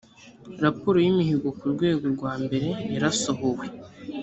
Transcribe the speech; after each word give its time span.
raporo 0.63 0.97
yimihigo 1.05 1.47
ku 1.57 1.65
rwego 1.73 2.05
rwa 2.15 2.33
mbere 2.43 2.67
yarasohowe 2.93 3.65